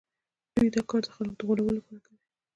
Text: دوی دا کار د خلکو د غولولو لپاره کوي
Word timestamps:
دوی 0.55 0.69
دا 0.75 0.81
کار 0.89 1.01
د 1.05 1.09
خلکو 1.15 1.35
د 1.37 1.39
غولولو 1.47 1.75
لپاره 1.77 1.99
کوي 2.05 2.17